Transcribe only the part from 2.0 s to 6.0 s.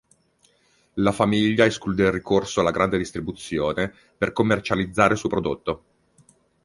il ricorso alla grande distribuzione per commercializzare il suo prodotto..